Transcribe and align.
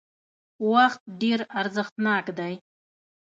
وخت 0.71 1.01
ډېر 1.21 1.39
ارزښتناک 1.59 2.25
دی 2.39 2.53